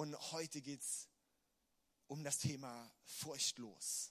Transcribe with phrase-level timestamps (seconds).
[0.00, 1.10] Und heute geht es
[2.06, 4.10] um das Thema furchtlos.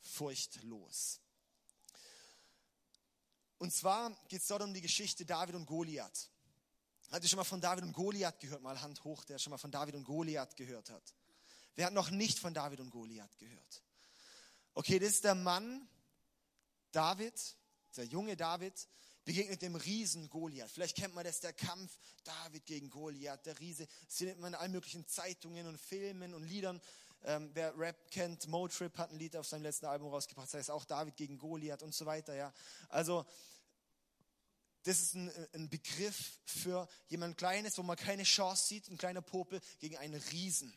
[0.00, 1.20] Furchtlos.
[3.58, 6.28] Und zwar geht es dort um die Geschichte David und Goliath.
[7.12, 8.60] Hat ihr schon mal von David und Goliath gehört?
[8.60, 11.14] Mal Hand hoch, der schon mal von David und Goliath gehört hat.
[11.76, 13.84] Wer hat noch nicht von David und Goliath gehört?
[14.74, 15.88] Okay, das ist der Mann,
[16.90, 17.40] David,
[17.96, 18.74] der junge David,
[19.28, 20.70] begegnet dem Riesen Goliath.
[20.70, 23.86] Vielleicht kennt man das, der Kampf David gegen Goliath, der Riese.
[24.06, 26.80] Das sieht man in allen möglichen Zeitungen und Filmen und Liedern.
[27.24, 30.70] Ähm, wer Rap kennt, Motrip hat ein Lied auf seinem letzten Album rausgebracht, das heißt
[30.70, 32.34] auch David gegen Goliath und so weiter.
[32.34, 32.54] Ja.
[32.88, 33.26] Also
[34.84, 39.20] das ist ein, ein Begriff für jemand Kleines, wo man keine Chance sieht, ein kleiner
[39.20, 40.72] Popel gegen einen Riesen.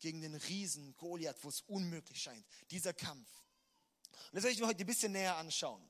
[0.00, 2.44] Gegen den Riesen Goliath, wo es unmöglich scheint.
[2.70, 3.30] Dieser Kampf.
[4.26, 5.82] Und das möchte ich mir heute ein bisschen näher anschauen.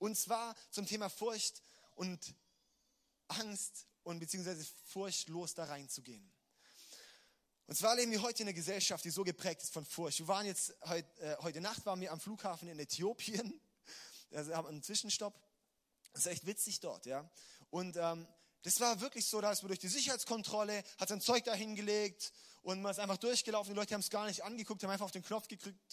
[0.00, 1.62] Und zwar zum Thema Furcht
[1.94, 2.34] und
[3.28, 6.32] Angst und beziehungsweise furchtlos da reinzugehen.
[7.66, 10.18] Und zwar leben wir heute in einer Gesellschaft, die so geprägt ist von Furcht.
[10.18, 13.60] Wir waren jetzt heute, äh, heute Nacht waren wir am Flughafen in Äthiopien.
[14.32, 15.38] Also haben einen Zwischenstopp.
[16.12, 17.30] Das ist echt witzig dort, ja.
[17.68, 18.26] Und ähm,
[18.62, 22.32] das war wirklich so, da ist man durch die Sicherheitskontrolle, hat sein Zeug da hingelegt
[22.62, 23.72] und man ist einfach durchgelaufen.
[23.72, 25.48] Die Leute haben es gar nicht angeguckt, haben einfach auf den Knopf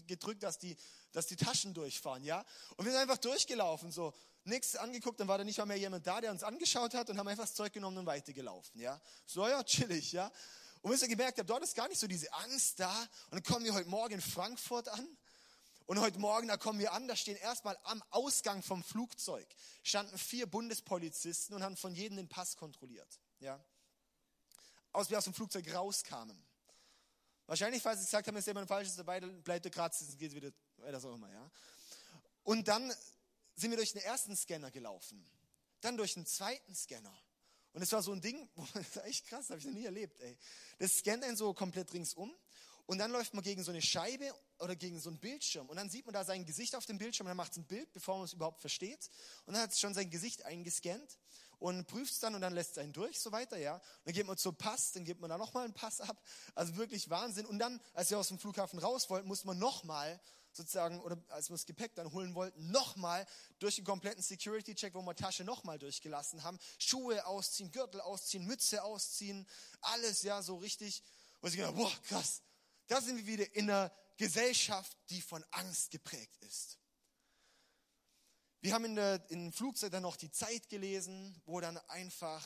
[0.05, 0.75] gedrückt, dass die,
[1.13, 2.43] dass die Taschen durchfahren, ja.
[2.75, 6.05] Und wir sind einfach durchgelaufen, so nichts angeguckt, dann war da nicht mal mehr jemand
[6.05, 8.99] da, der uns angeschaut hat und haben einfach das Zeug genommen und weitergelaufen, ja.
[9.25, 10.31] So ja, chillig, ja.
[10.81, 12.97] Und bis ihr gemerkt habt, dort ist gar nicht so diese Angst da.
[13.29, 15.17] Und dann kommen wir heute Morgen in Frankfurt an
[15.87, 19.47] und heute Morgen, da kommen wir an, da stehen erstmal am Ausgang vom Flugzeug,
[19.83, 23.07] standen vier Bundespolizisten und haben von jedem den Pass kontrolliert.
[23.39, 23.63] Ja?
[24.91, 26.37] Aus wie aus dem Flugzeug rauskamen.
[27.45, 30.35] Wahrscheinlich, falls sie gesagt haben, ist jemand Falsches dabei, dann bleibt der Kratz, dann geht
[30.35, 31.49] wieder, das auch immer, ja.
[32.43, 32.93] Und dann
[33.55, 35.25] sind wir durch den ersten Scanner gelaufen.
[35.79, 37.17] Dann durch den zweiten Scanner.
[37.71, 40.19] Und es war so ein Ding, das war echt krass, habe ich noch nie erlebt,
[40.19, 40.37] ey.
[40.79, 42.35] Das scannt einen so komplett ringsum
[42.87, 45.89] und dann läuft man gegen so eine Scheibe oder gegen so einen Bildschirm und dann
[45.89, 48.17] sieht man da sein Gesicht auf dem Bildschirm und dann macht es ein Bild, bevor
[48.17, 49.09] man es überhaupt versteht.
[49.45, 51.17] Und dann hat es schon sein Gesicht eingescannt
[51.59, 53.75] und prüft es dann und dann lässt es einen durch, so weiter, ja.
[53.75, 56.21] Und dann geht man zum Pass, dann gibt man da nochmal einen Pass ab.
[56.55, 57.45] Also wirklich Wahnsinn.
[57.45, 60.19] Und dann, als wir aus dem Flughafen raus wollten, musste man nochmal
[60.51, 63.25] sozusagen, oder als wir das Gepäck dann holen wollten, nochmal
[63.59, 68.83] durch den kompletten Security-Check, wo wir Tasche nochmal durchgelassen haben, Schuhe ausziehen, Gürtel ausziehen, Mütze
[68.83, 69.47] ausziehen,
[69.81, 71.03] alles, ja, so richtig.
[71.41, 72.41] Und ich gedacht, boah, krass,
[72.87, 76.79] da sind wir wieder in einer Gesellschaft, die von Angst geprägt ist.
[78.61, 82.45] Wir haben in der, in Flugzeug dann noch die Zeit gelesen, wo dann einfach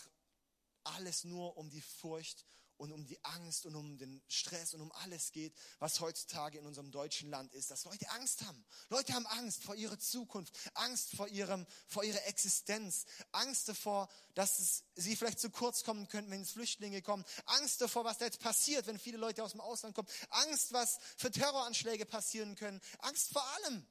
[0.83, 2.45] alles nur um die Furcht
[2.81, 6.65] und um die Angst und um den Stress und um alles geht, was heutzutage in
[6.65, 8.65] unserem deutschen Land ist, dass Leute Angst haben.
[8.89, 14.57] Leute haben Angst vor ihrer Zukunft, Angst vor ihrem, vor ihrer Existenz, Angst davor, dass
[14.57, 18.25] es, sie vielleicht zu kurz kommen könnten, wenn es Flüchtlinge kommen, Angst davor, was da
[18.25, 22.81] jetzt passiert, wenn viele Leute aus dem Ausland kommen, Angst, was für Terroranschläge passieren können,
[22.97, 23.85] Angst vor allem.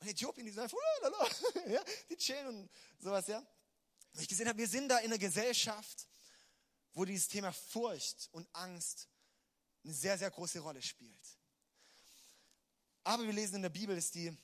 [0.00, 0.76] Und Äthiopien, die sind einfach,
[1.66, 3.38] ja, die chillen und sowas, ja.
[3.38, 6.06] Und ich gesehen habe, wir sind da in einer Gesellschaft,
[6.96, 9.06] wo dieses Thema Furcht und Angst
[9.84, 11.38] eine sehr, sehr große Rolle spielt.
[13.04, 14.34] Aber wir lesen in der Bibel, das ist die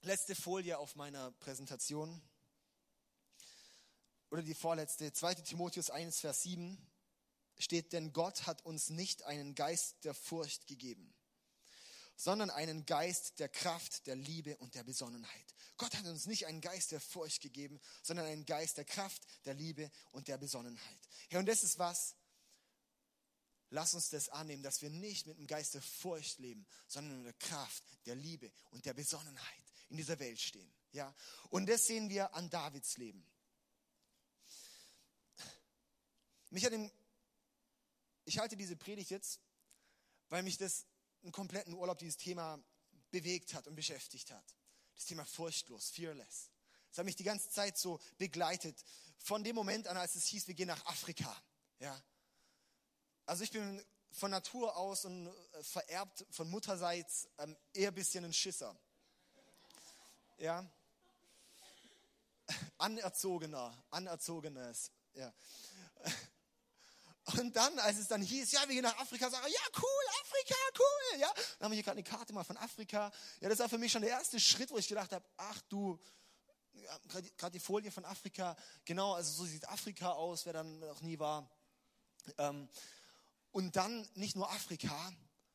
[0.00, 2.22] letzte Folie auf meiner Präsentation,
[4.30, 6.78] oder die vorletzte, 2 Timotheus 1, Vers 7,
[7.58, 11.14] steht, denn Gott hat uns nicht einen Geist der Furcht gegeben,
[12.16, 15.54] sondern einen Geist der Kraft, der Liebe und der Besonnenheit.
[15.76, 19.54] Gott hat uns nicht einen Geist der Furcht gegeben, sondern einen Geist der Kraft, der
[19.54, 21.08] Liebe und der Besonnenheit.
[21.28, 22.14] Herr, und das ist was,
[23.70, 27.26] lass uns das annehmen, dass wir nicht mit einem Geist der Furcht leben, sondern mit
[27.26, 30.72] der Kraft, der Liebe und der Besonnenheit in dieser Welt stehen.
[30.92, 31.12] Ja?
[31.50, 33.26] Und das sehen wir an Davids Leben.
[36.50, 36.88] Mich hat im,
[38.24, 39.40] ich halte diese Predigt jetzt,
[40.28, 40.86] weil mich das
[41.24, 42.62] einen kompletten Urlaub dieses Thema
[43.10, 44.44] bewegt hat und beschäftigt hat.
[44.94, 46.50] Das Thema furchtlos, fearless.
[46.90, 48.84] Das hat mich die ganze Zeit so begleitet.
[49.18, 51.34] Von dem Moment an, als es hieß, wir gehen nach Afrika.
[51.80, 52.00] Ja.
[53.26, 58.24] Also ich bin von Natur aus und äh, vererbt von Mutterseits ähm, eher ein bisschen
[58.24, 58.76] ein Schisser.
[60.38, 60.70] Ja.
[62.78, 64.92] Anerzogener, anerzogenes.
[65.14, 65.34] Ja.
[67.24, 70.54] Und dann, als es dann hieß, ja, wir gehen nach Afrika, sagen, ja, cool, Afrika,
[70.78, 71.32] cool, ja.
[71.58, 73.10] Dann haben wir hier gerade eine Karte mal von Afrika.
[73.40, 75.98] Ja, das war für mich schon der erste Schritt, wo ich gedacht habe, ach du,
[77.38, 81.18] gerade die Folie von Afrika, genau, also so sieht Afrika aus, wer dann noch nie
[81.18, 81.48] war.
[82.38, 82.68] Ähm,
[83.52, 85.12] und dann nicht nur Afrika,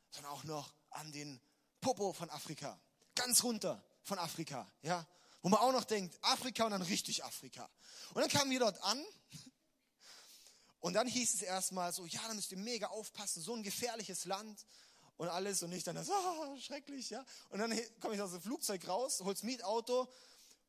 [0.10, 1.40] sondern auch noch an den
[1.82, 2.80] Popo von Afrika.
[3.14, 5.06] Ganz runter von Afrika, ja.
[5.42, 7.70] Wo man auch noch denkt, Afrika und dann richtig Afrika.
[8.14, 9.06] Und dann kamen wir dort an
[10.80, 14.26] Und dann hieß es erstmal so, ja, da müsst ihr mega aufpassen, so ein gefährliches
[14.26, 14.66] Land
[15.18, 17.26] und alles und ich dann so, ah, schrecklich, ja.
[17.50, 20.08] Und dann komme ich aus dem Flugzeug raus, hol's Mietauto,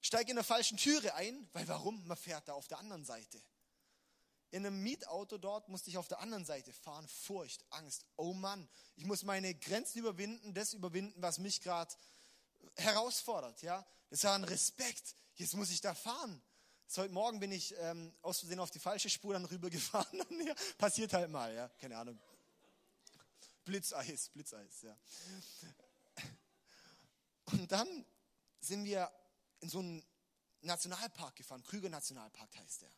[0.01, 2.05] steige in der falschen Türe ein, weil warum?
[2.07, 3.41] Man fährt da auf der anderen Seite.
[4.53, 7.07] In einem Mietauto dort musste ich auf der anderen Seite fahren.
[7.07, 8.05] Furcht, Angst.
[8.17, 11.95] Oh Mann, ich muss meine Grenzen überwinden, das überwinden, was mich gerade
[12.75, 13.63] herausfordert.
[13.63, 15.15] Ja, das war ein Respekt.
[15.37, 16.43] Jetzt muss ich da fahren.
[16.93, 20.25] So, heute Morgen bin ich ähm, aus Versehen auf die falsche Spur dann rübergefahren.
[20.45, 22.19] ja, passiert halt mal, ja, keine Ahnung.
[23.65, 24.97] Blitzeis, Blitzeis, ja.
[27.53, 28.05] Und dann
[28.59, 29.09] sind wir
[29.61, 30.05] in so einen
[30.63, 31.63] Nationalpark gefahren.
[31.63, 32.91] Krüger Nationalpark heißt der.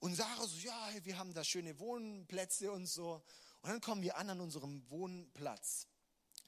[0.00, 3.24] Und Sarah so, ja, wir haben da schöne Wohnplätze und so.
[3.62, 5.86] Und dann kommen wir an an unserem Wohnplatz.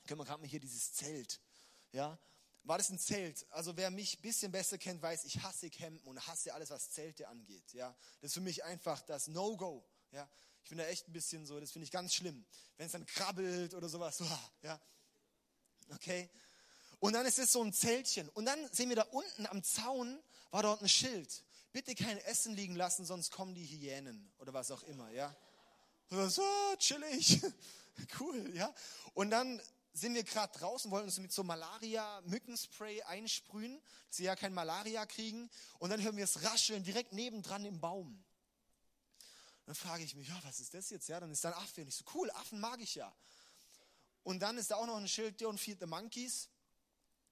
[0.06, 1.40] Können wir gerade mal hier dieses Zelt.
[1.92, 2.18] Ja,
[2.64, 3.46] war das ein Zelt?
[3.50, 6.90] Also wer mich ein bisschen besser kennt, weiß, ich hasse Campen und hasse alles, was
[6.90, 7.72] Zelte angeht.
[7.72, 9.84] Ja, das ist für mich einfach das No-Go.
[10.12, 10.28] Ja,
[10.62, 12.44] ich bin da echt ein bisschen so, das finde ich ganz schlimm.
[12.76, 14.22] Wenn es dann krabbelt oder sowas,
[14.62, 14.80] ja.
[15.94, 16.30] Okay.
[16.98, 18.28] Und dann ist es so ein Zeltchen.
[18.30, 21.44] Und dann sehen wir da unten am Zaun war dort ein Schild.
[21.72, 25.34] Bitte kein Essen liegen lassen, sonst kommen die Hyänen oder was auch immer, ja.
[26.10, 26.42] So,
[26.78, 27.40] chillig.
[28.18, 28.74] Cool, ja.
[29.12, 29.60] Und dann
[29.92, 35.04] sind wir gerade draußen, wollten uns mit so Malaria-Mückenspray einsprühen, dass sie ja kein Malaria
[35.06, 35.50] kriegen.
[35.78, 38.24] Und dann hören wir es rascheln direkt nebendran im Baum.
[39.66, 41.08] Dann frage ich mich, ja, was ist das jetzt?
[41.08, 41.82] Ja, dann ist da ein Affe.
[41.82, 43.12] Und ich so, cool, Affen mag ich ja.
[44.22, 46.48] Und dann ist da auch noch ein Schild, Don't feed the monkeys.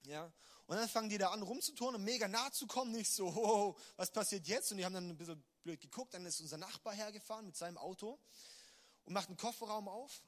[0.05, 0.31] Ja.
[0.65, 2.91] Und dann fangen die da an rumzuturnen und mega nah zu kommen.
[2.91, 4.71] Nicht so, oh, was passiert jetzt?
[4.71, 6.13] Und die haben dann ein bisschen blöd geguckt.
[6.13, 8.19] Dann ist unser Nachbar hergefahren mit seinem Auto
[9.05, 10.21] und macht einen Kofferraum auf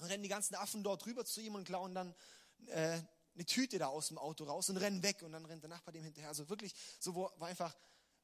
[0.00, 2.14] dann rennen die ganzen Affen dort rüber zu ihm und klauen dann
[2.66, 3.00] äh,
[3.34, 5.22] eine Tüte da aus dem Auto raus und rennen weg.
[5.22, 6.28] Und dann rennt der Nachbar dem hinterher.
[6.28, 7.74] Also wirklich, so wo, wo einfach,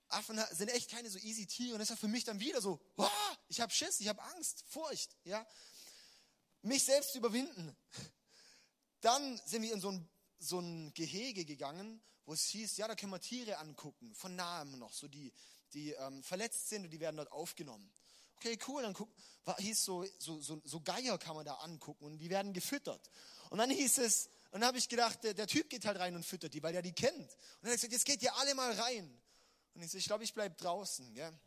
[0.09, 1.75] Affen sind echt keine so easy Tiere.
[1.75, 3.09] Und das war für mich dann wieder so, oh,
[3.49, 5.17] ich habe Schiss, ich habe Angst, Furcht.
[5.25, 5.47] Ja?
[6.63, 7.77] Mich selbst zu überwinden.
[9.01, 10.09] Dann sind wir in so ein,
[10.39, 14.79] so ein Gehege gegangen, wo es hieß, ja, da können wir Tiere angucken, von nahem
[14.79, 15.33] noch, so die,
[15.73, 17.91] die ähm, verletzt sind und die werden dort aufgenommen.
[18.37, 19.09] Okay, cool, dann guck,
[19.45, 23.11] war, hieß so, so, so, so Geier kann man da angucken und die werden gefüttert.
[23.51, 26.15] Und dann hieß es, und dann habe ich gedacht, der, der, Typ geht halt rein
[26.15, 27.15] und füttert die, weil er die kennt.
[27.17, 27.29] Und
[27.63, 29.21] dann hat er gesagt, jetzt geht ihr alle mal rein.
[29.75, 31.13] Und ich so, ich glaube, ich bleibe draußen.
[31.15, 31.29] Gell?
[31.29, 31.39] Und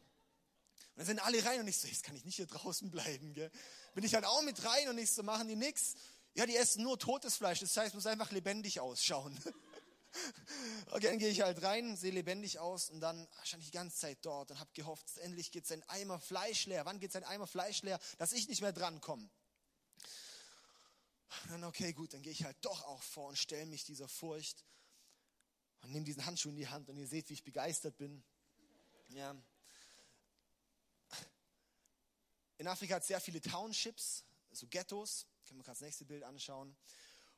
[0.96, 3.34] dann sind alle rein und ich so, jetzt kann ich nicht hier draußen bleiben.
[3.34, 3.52] Gell?
[3.94, 5.96] Bin ich halt auch mit rein und ich so, machen die nichts.
[6.36, 9.38] Ja, die essen nur totes Fleisch, das heißt, muss einfach lebendig ausschauen.
[10.92, 13.98] Okay, dann gehe ich halt rein, sehe lebendig aus und dann stand ich die ganze
[13.98, 16.86] Zeit dort und habe gehofft, endlich geht sein Eimer Fleisch leer.
[16.86, 19.30] Wann geht sein Eimer Fleisch leer, dass ich nicht mehr drankomme?
[21.50, 24.66] Dann okay, gut, dann gehe ich halt doch auch vor und stelle mich dieser Furcht
[25.82, 28.24] und nehme diesen Handschuh in die Hand und ihr seht, wie ich begeistert bin.
[29.10, 29.36] Ja.
[32.58, 35.28] In Afrika hat es sehr viele Townships, so Ghettos.
[35.46, 36.76] Können wir gerade das nächste Bild anschauen.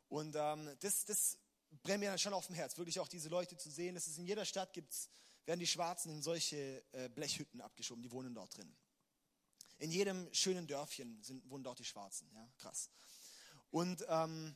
[0.10, 1.38] Und ähm, das, das
[1.84, 3.96] brennt mir dann schon auf dem Herz, wirklich auch diese Leute zu sehen.
[3.96, 5.10] es in jeder Stadt gibt's,
[5.46, 8.76] werden die Schwarzen in solche äh, Blechhütten abgeschoben, die wohnen dort drin.
[9.80, 12.90] In jedem schönen Dörfchen sind, wohnen dort die Schwarzen, ja, krass.
[13.72, 14.56] Und ähm,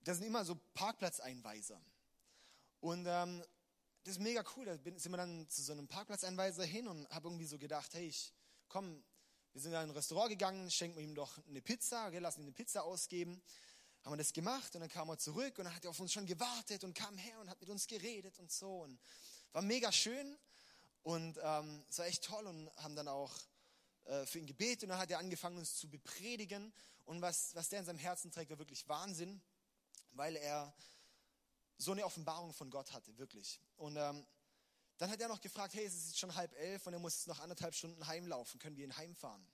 [0.00, 1.80] das sind immer so Parkplatzeinweiser.
[2.80, 3.42] Und ähm,
[4.04, 4.66] das ist mega cool.
[4.66, 8.08] Da sind wir dann zu so einem Parkplatzeinweiser hin und habe irgendwie so gedacht, hey,
[8.08, 8.32] ich
[8.68, 9.02] komm,
[9.52, 12.46] wir sind in ein Restaurant gegangen, schenken wir ihm doch eine Pizza, okay, lassen ihn
[12.46, 13.42] eine Pizza ausgeben
[14.04, 16.12] haben wir das gemacht und dann kam er zurück und dann hat er auf uns
[16.12, 18.98] schon gewartet und kam her und hat mit uns geredet und so und
[19.52, 20.38] war mega schön
[21.02, 23.32] und ähm, es war echt toll und haben dann auch
[24.04, 26.72] äh, für ihn gebetet und dann hat er angefangen uns zu bepredigen
[27.04, 29.40] und was, was der in seinem Herzen trägt, war wirklich Wahnsinn,
[30.12, 30.74] weil er
[31.78, 33.60] so eine Offenbarung von Gott hatte, wirklich.
[33.76, 34.26] Und ähm,
[34.98, 37.14] dann hat er noch gefragt, hey, es ist jetzt schon halb elf und er muss
[37.14, 39.46] jetzt noch anderthalb Stunden heimlaufen, können wir ihn heimfahren?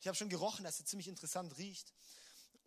[0.00, 1.92] Ich habe schon gerochen, dass er ziemlich interessant riecht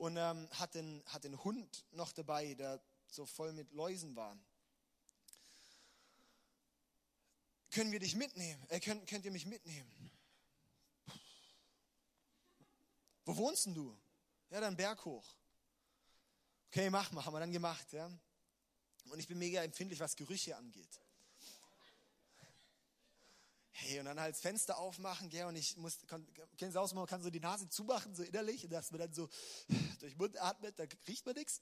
[0.02, 4.36] und ähm, hat, den, hat den Hund noch dabei, der so voll mit Läusen war.
[7.70, 8.66] Können wir dich mitnehmen?
[8.70, 10.12] Äh, könnt, könnt ihr mich mitnehmen?
[13.26, 13.96] Wo wohnst denn du?
[14.50, 15.36] Ja, dann Berg hoch.
[16.70, 18.10] Okay, mach mal, haben wir dann gemacht, ja.
[19.12, 21.00] Und ich bin mega empfindlich, was Gerüche angeht.
[23.74, 26.00] Hey, und dann halt das Fenster aufmachen, gell, und ich muss,
[26.58, 29.14] kennen Sie aus, man kann so die Nase zumachen, so innerlich, und dass man dann
[29.14, 29.30] so
[30.00, 31.62] durch den Mund atmet, da riecht man nichts.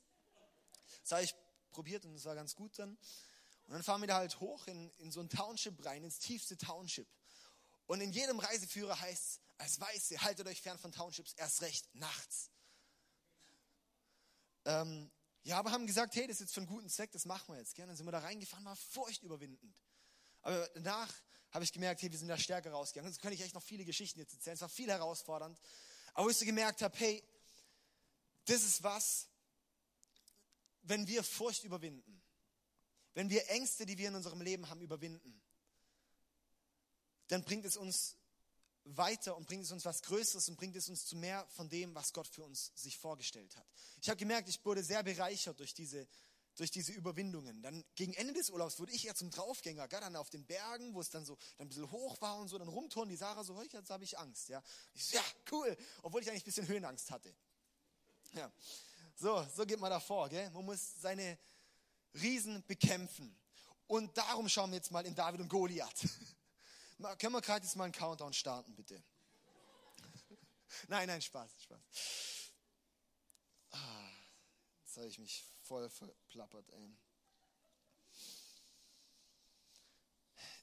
[1.03, 1.35] Das habe ich
[1.69, 2.97] probiert und das war ganz gut dann.
[3.67, 6.57] Und dann fahren wir da halt hoch in, in so ein Township rein, ins tiefste
[6.57, 7.07] Township.
[7.85, 11.93] Und in jedem Reiseführer heißt es, als Weiße, haltet euch fern von Townships, erst recht
[11.93, 12.49] nachts.
[14.65, 15.11] Ähm,
[15.43, 17.59] ja, aber haben gesagt, hey, das ist jetzt für einen guten Zweck, das machen wir
[17.59, 17.75] jetzt.
[17.75, 17.85] Gell?
[17.85, 19.83] Dann sind wir da reingefahren, war furchtüberwindend.
[20.41, 21.13] Aber danach
[21.51, 23.11] habe ich gemerkt, hey, wir sind da stärker rausgegangen.
[23.11, 24.55] Jetzt könnte ich echt noch viele Geschichten jetzt erzählen.
[24.55, 25.59] Es war viel herausfordernd.
[26.13, 27.23] Aber wo ich so gemerkt habe, hey,
[28.45, 29.27] das ist was,
[30.83, 32.21] wenn wir Furcht überwinden,
[33.13, 35.41] wenn wir Ängste, die wir in unserem Leben haben, überwinden,
[37.27, 38.15] dann bringt es uns
[38.85, 41.93] weiter und bringt es uns was Größeres und bringt es uns zu mehr von dem,
[41.93, 43.67] was Gott für uns sich vorgestellt hat.
[44.01, 46.07] Ich habe gemerkt, ich wurde sehr bereichert durch diese,
[46.59, 47.61] durch diese Überwindungen.
[47.61, 50.01] Dann gegen Ende des Urlaubs wurde ich eher zum Draufgänger, gell?
[50.01, 52.57] dann auf den Bergen, wo es dann so dann ein bisschen hoch war und so,
[52.57, 54.49] dann rumturnen die Sarah so, jetzt habe ich Angst.
[54.49, 54.61] Ja?
[54.93, 57.33] Ich so, ja, cool, obwohl ich eigentlich ein bisschen Höhenangst hatte.
[58.33, 58.51] Ja.
[59.15, 60.27] So, so geht man davor.
[60.27, 60.49] Gell?
[60.51, 61.37] Man muss seine
[62.15, 63.33] Riesen bekämpfen.
[63.87, 66.07] Und darum schauen wir jetzt mal in David und Goliath.
[67.19, 69.01] Können wir gerade jetzt mal einen Countdown starten, bitte?
[70.87, 71.79] Nein, nein, Spaß, Spaß.
[73.71, 74.09] Ah,
[74.83, 76.97] jetzt habe ich mich voll verplappert, ey.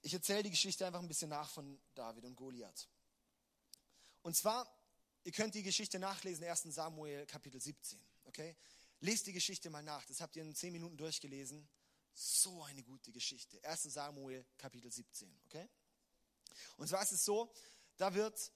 [0.03, 2.89] Ich erzähle die Geschichte einfach ein bisschen nach von David und Goliath.
[4.23, 4.69] Und zwar,
[5.23, 6.63] ihr könnt die Geschichte nachlesen, 1.
[6.75, 8.01] Samuel Kapitel 17.
[8.25, 8.57] Okay?
[9.01, 10.05] Lest die Geschichte mal nach.
[10.07, 11.69] Das habt ihr in 10 Minuten durchgelesen.
[12.13, 13.63] So eine gute Geschichte.
[13.63, 13.85] 1.
[13.85, 15.41] Samuel Kapitel 17.
[15.47, 15.69] Okay?
[16.79, 17.53] Und zwar ist es so,
[17.97, 18.53] da wird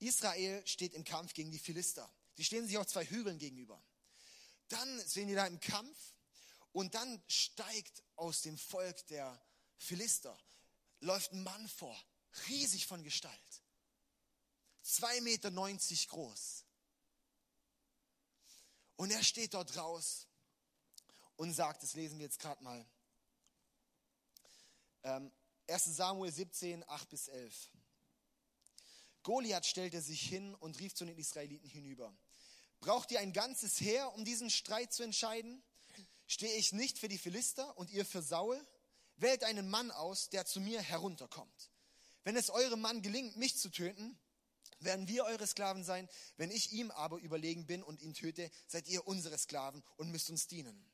[0.00, 2.12] Israel steht im Kampf gegen die Philister.
[2.36, 3.80] Die stehen sich auf zwei Hügeln gegenüber.
[4.72, 6.14] Dann sehen die da im Kampf
[6.72, 9.38] und dann steigt aus dem Volk der
[9.76, 10.38] Philister,
[11.00, 11.94] läuft ein Mann vor,
[12.48, 13.62] riesig von Gestalt.
[14.82, 15.50] 2,90 Meter
[16.08, 16.64] groß.
[18.96, 20.26] Und er steht dort raus
[21.36, 22.86] und sagt, das lesen wir jetzt gerade mal.
[25.02, 25.30] Ähm,
[25.68, 27.70] 1 Samuel 17, 8 bis 11.
[29.22, 32.16] Goliath stellte sich hin und rief zu den Israeliten hinüber.
[32.82, 35.62] Braucht ihr ein ganzes Heer, um diesen Streit zu entscheiden?
[36.26, 38.60] Stehe ich nicht für die Philister und ihr für Saul?
[39.16, 41.70] Wählt einen Mann aus, der zu mir herunterkommt.
[42.24, 44.18] Wenn es eurem Mann gelingt, mich zu töten,
[44.80, 46.08] werden wir eure Sklaven sein.
[46.36, 50.28] Wenn ich ihm aber überlegen bin und ihn töte, seid ihr unsere Sklaven und müsst
[50.28, 50.84] uns dienen.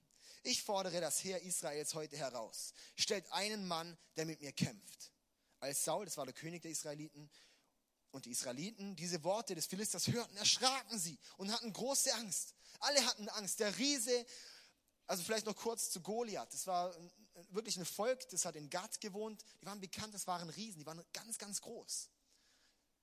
[0.42, 2.74] Ich fordere das Heer Israels heute heraus.
[2.96, 5.10] Stellt einen Mann, der mit mir kämpft.
[5.58, 7.30] Als Saul, das war der König der Israeliten,
[8.10, 12.54] und die Israeliten diese Worte des Philisters hörten, erschraken sie und hatten große Angst.
[12.80, 13.60] Alle hatten Angst.
[13.60, 14.26] Der Riese,
[15.06, 16.52] also vielleicht noch kurz zu Goliath.
[16.52, 16.94] Das war
[17.50, 19.44] wirklich ein Volk, das hat in Gad gewohnt.
[19.60, 22.10] Die waren bekannt, das waren Riesen, die waren ganz, ganz groß.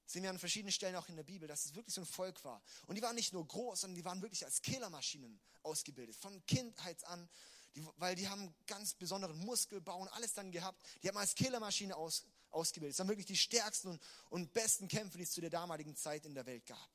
[0.05, 2.05] Das sehen wir an verschiedenen Stellen auch in der Bibel, dass es wirklich so ein
[2.05, 2.61] Volk war.
[2.85, 6.15] Und die waren nicht nur groß, sondern die waren wirklich als Killermaschinen ausgebildet.
[6.15, 7.27] Von Kindheit an,
[7.75, 10.81] die, weil die haben ganz besonderen Muskelbau und alles dann gehabt.
[11.01, 12.23] Die haben als Killermaschine aus,
[12.55, 12.93] ausgebildet.
[12.93, 16.25] Das waren wirklich die stärksten und, und besten Kämpfer, die es zu der damaligen Zeit
[16.25, 16.89] in der Welt gab.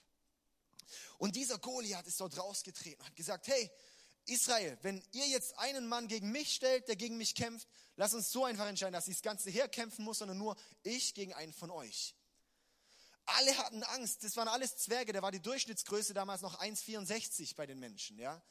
[1.19, 3.71] Und dieser Goliath ist dort rausgetreten und hat gesagt, hey,
[4.27, 8.31] Israel, wenn ihr jetzt einen Mann gegen mich stellt, der gegen mich kämpft, lass uns
[8.31, 11.71] so einfach entscheiden, dass ich das Ganze herkämpfen muss, sondern nur ich gegen einen von
[11.71, 12.15] euch.
[13.27, 14.25] Alle hatten Angst.
[14.25, 15.13] Das waren alles Zwerge.
[15.13, 18.19] Da war die Durchschnittsgröße damals noch 1,64 bei den Menschen.
[18.19, 18.43] Ja?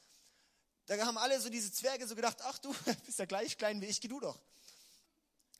[0.85, 2.73] Da haben alle so diese Zwerge so gedacht, ach du
[3.05, 4.39] bist ja gleich klein wie ich, geh du doch.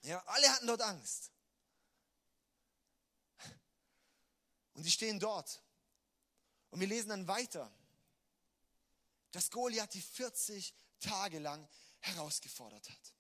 [0.03, 1.31] Ja, alle hatten dort Angst.
[4.73, 5.61] Und sie stehen dort.
[6.71, 7.71] Und wir lesen dann weiter,
[9.31, 11.67] dass Goliath die 40 Tage lang
[11.99, 13.13] herausgefordert hat.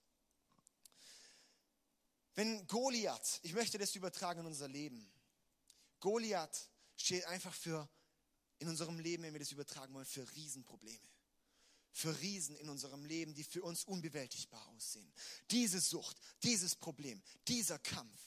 [2.35, 5.11] Wenn Goliath, ich möchte das übertragen in unser Leben,
[5.99, 7.89] Goliath steht einfach für,
[8.59, 11.07] in unserem Leben, wenn wir das übertragen wollen, für Riesenprobleme.
[11.91, 15.11] Für Riesen in unserem Leben, die für uns unbewältigbar aussehen.
[15.51, 18.19] Diese Sucht, dieses Problem, dieser Kampf,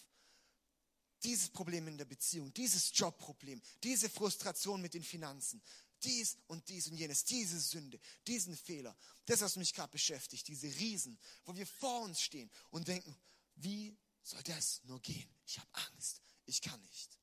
[1.25, 5.63] dieses Problem in der Beziehung, dieses Jobproblem, diese Frustration mit den Finanzen,
[6.03, 10.67] dies und dies und jenes, diese Sünde, diesen Fehler, das, was mich gerade beschäftigt, diese
[10.67, 13.17] Riesen, wo wir vor uns stehen und denken,
[13.57, 15.29] wie soll das nur gehen?
[15.47, 17.19] Ich habe Angst, ich kann nicht.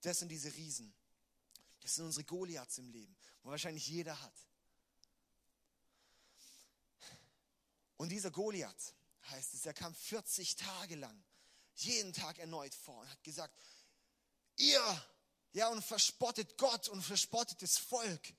[0.00, 0.94] Das sind diese Riesen.
[1.80, 4.46] Das sind unsere Goliaths im Leben, wo wahrscheinlich jeder hat.
[7.96, 8.94] Und dieser Goliath,
[9.30, 11.24] heißt es, er kam 40 Tage lang,
[11.80, 13.54] jeden Tag erneut vor und hat gesagt,
[14.56, 15.04] ihr,
[15.52, 18.34] ja, und verspottet Gott und verspottet das Volk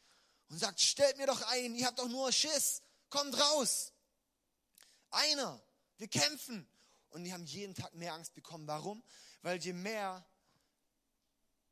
[0.50, 3.94] und sagt, stellt mir doch ein, ihr habt doch nur Schiss, kommt raus.
[5.12, 5.62] Einer,
[5.98, 6.68] wir kämpfen.
[7.10, 8.68] Und die haben jeden Tag mehr Angst bekommen.
[8.68, 9.04] Warum?
[9.42, 10.26] Weil je mehr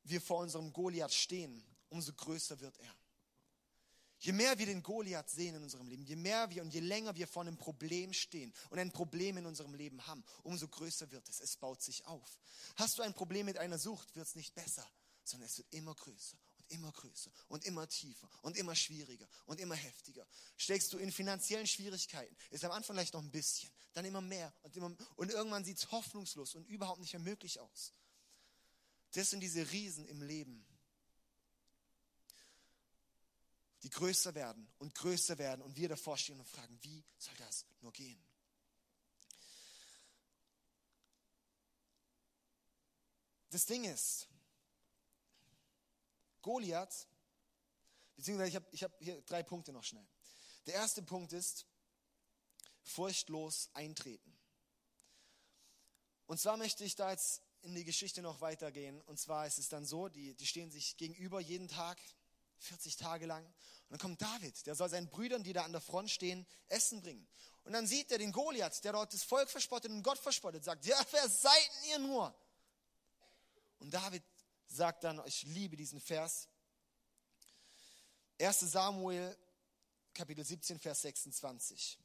[0.04, 2.96] wir vor unserem Goliath stehen, umso größer wird er.
[4.20, 7.16] Je mehr wir den Goliath sehen in unserem Leben, je mehr wir und je länger
[7.16, 11.30] wir vor einem Problem stehen und ein Problem in unserem Leben haben, umso größer wird
[11.30, 11.40] es.
[11.40, 12.40] Es baut sich auf.
[12.76, 14.90] Hast du ein Problem mit einer Sucht, wird es nicht besser,
[15.24, 19.60] sondern es wird immer größer und immer größer und immer tiefer und immer schwieriger und
[19.60, 20.26] immer heftiger.
[20.58, 24.52] Steckst du in finanziellen Schwierigkeiten, ist am Anfang vielleicht noch ein bisschen, dann immer mehr
[24.64, 27.94] und, immer, und irgendwann sieht es hoffnungslos und überhaupt nicht mehr möglich aus.
[29.14, 30.67] Das sind diese Riesen im Leben,
[33.88, 37.66] die größer werden und größer werden und wir davor stehen und fragen, wie soll das
[37.80, 38.22] nur gehen?
[43.50, 44.28] Das Ding ist,
[46.42, 47.08] Goliath,
[48.18, 50.06] beziehungsweise ich habe ich hab hier drei Punkte noch schnell.
[50.66, 51.66] Der erste Punkt ist,
[52.84, 54.38] furchtlos eintreten.
[56.26, 59.02] Und zwar möchte ich da jetzt in die Geschichte noch weitergehen.
[59.04, 61.98] Und zwar ist es dann so, die, die stehen sich gegenüber jeden Tag,
[62.60, 63.46] 40 Tage lang.
[63.90, 67.02] Und dann kommt David, der soll seinen Brüdern, die da an der Front stehen, Essen
[67.02, 67.26] bringen.
[67.64, 70.86] Und dann sieht er den Goliath, der dort das Volk verspottet und Gott verspottet, sagt,
[70.86, 72.36] ja, wer seid ihr nur?
[73.80, 74.24] Und David
[74.68, 76.50] sagt dann, ich liebe diesen Vers.
[78.40, 79.38] 1 Samuel,
[80.14, 81.98] Kapitel 17, Vers 26.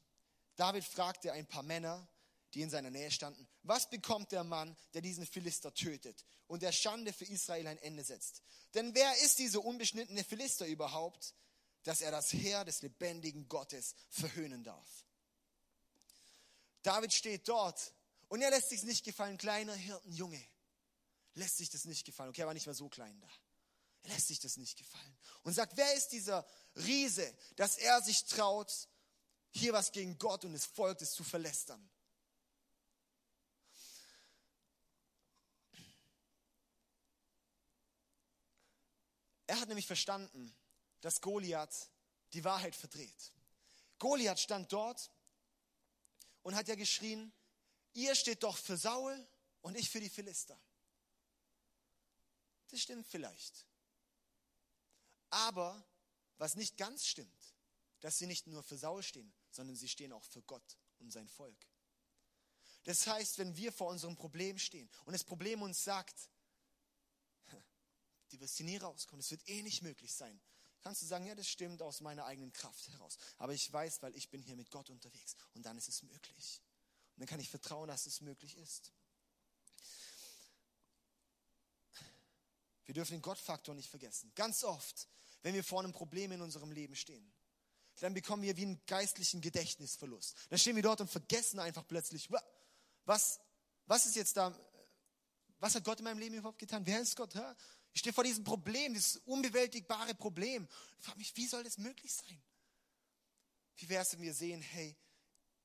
[0.55, 2.07] David fragte ein paar Männer,
[2.53, 6.71] die in seiner Nähe standen, was bekommt der Mann, der diesen Philister tötet und der
[6.71, 8.43] Schande für Israel ein Ende setzt?
[8.73, 11.33] Denn wer ist dieser unbeschnittene Philister überhaupt,
[11.83, 15.05] dass er das Heer des lebendigen Gottes verhöhnen darf?
[16.81, 17.93] David steht dort
[18.27, 20.43] und er lässt sich nicht gefallen, kleiner Hirtenjunge
[21.35, 22.29] lässt sich das nicht gefallen.
[22.29, 23.29] Okay, er war nicht mehr so klein da.
[24.03, 25.17] Er lässt sich das nicht gefallen.
[25.43, 28.89] Und sagt, wer ist dieser Riese, dass er sich traut,
[29.51, 31.89] hier was gegen Gott und das Volk des zu verlästern?
[39.47, 40.53] Er hat nämlich verstanden,
[41.03, 41.89] dass Goliath
[42.31, 43.33] die Wahrheit verdreht.
[43.99, 45.11] Goliath stand dort
[46.43, 47.33] und hat ja geschrien,
[47.91, 49.27] ihr steht doch für Saul
[49.61, 50.57] und ich für die Philister.
[52.69, 53.65] Das stimmt vielleicht.
[55.29, 55.85] Aber
[56.37, 57.53] was nicht ganz stimmt,
[57.99, 61.27] dass sie nicht nur für Saul stehen, sondern sie stehen auch für Gott und sein
[61.27, 61.67] Volk.
[62.85, 66.29] Das heißt, wenn wir vor unserem Problem stehen und das Problem uns sagt,
[68.31, 70.39] die wirst du nie rauskommen, es wird eh nicht möglich sein,
[70.83, 73.17] kannst du sagen, ja, das stimmt aus meiner eigenen Kraft heraus.
[73.37, 76.61] Aber ich weiß, weil ich bin hier mit Gott unterwegs und dann ist es möglich.
[77.15, 78.91] Und dann kann ich vertrauen, dass es möglich ist.
[82.85, 84.31] Wir dürfen den Gottfaktor nicht vergessen.
[84.35, 85.07] Ganz oft,
[85.41, 87.33] wenn wir vor einem Problem in unserem Leben stehen,
[87.99, 90.35] dann bekommen wir wie einen geistlichen Gedächtnisverlust.
[90.49, 92.29] Dann stehen wir dort und vergessen einfach plötzlich,
[93.05, 93.39] was,
[93.85, 94.53] was ist jetzt da,
[95.59, 96.85] was hat Gott in meinem Leben überhaupt getan?
[96.85, 97.33] Wer ist Gott?
[97.93, 100.67] Ich stehe vor diesem Problem, dieses unbewältigbare Problem.
[100.99, 102.41] Ich frage mich, wie soll das möglich sein?
[103.77, 104.95] Wie wäre es, wenn wir sehen, hey,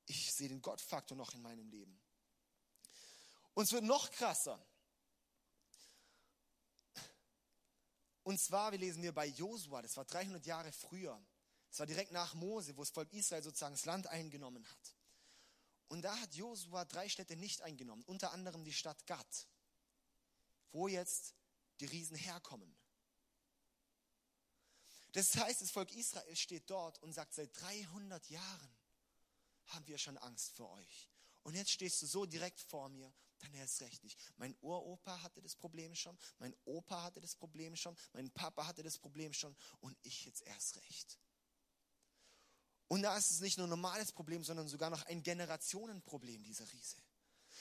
[0.05, 1.99] ich sehe den Gottfaktor noch in meinem Leben.
[3.53, 4.63] Und es wird noch krasser.
[8.23, 11.19] Und zwar, wir lesen wir bei Josua, das war 300 Jahre früher.
[11.69, 14.95] Das war direkt nach Mose, wo das Volk Israel sozusagen das Land eingenommen hat.
[15.87, 19.47] Und da hat Josua drei Städte nicht eingenommen, unter anderem die Stadt Gad,
[20.71, 21.33] wo jetzt
[21.79, 22.75] die Riesen herkommen.
[25.13, 28.77] Das heißt, das Volk Israel steht dort und sagt, seit 300 Jahren
[29.67, 31.09] haben wir schon Angst vor euch.
[31.43, 34.19] Und jetzt stehst du so direkt vor mir dann erst recht nicht.
[34.37, 38.83] Mein Uropa hatte das Problem schon, mein Opa hatte das Problem schon, mein Papa hatte
[38.83, 41.17] das Problem schon und ich jetzt erst recht.
[42.87, 46.69] Und da ist es nicht nur ein normales Problem, sondern sogar noch ein Generationenproblem, dieser
[46.71, 46.97] Riese.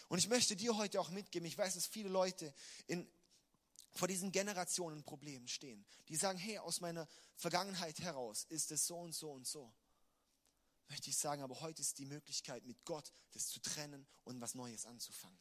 [0.09, 2.54] Und ich möchte dir heute auch mitgeben, ich weiß, dass viele Leute
[2.87, 3.09] in,
[3.98, 9.12] vor diesen Generationenproblemen stehen, die sagen, hey, aus meiner Vergangenheit heraus ist es so und
[9.12, 9.74] so und so.
[10.88, 14.54] Möchte ich sagen, aber heute ist die Möglichkeit, mit Gott das zu trennen und was
[14.54, 15.38] Neues anzufangen